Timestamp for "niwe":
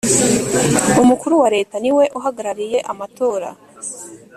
1.83-2.05